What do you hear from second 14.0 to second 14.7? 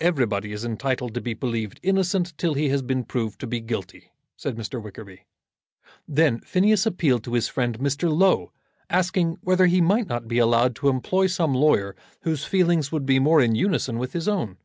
his own.